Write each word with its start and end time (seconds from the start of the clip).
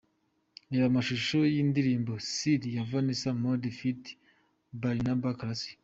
Reba 0.71 0.85
amashusho 0.91 1.37
y'indirimbo 1.53 2.13
'Siri' 2.17 2.73
ya 2.75 2.83
Vanessa 2.89 3.29
Mdee 3.41 3.75
ft 3.77 4.03
Barnaba 4.81 5.29
Classic. 5.39 5.79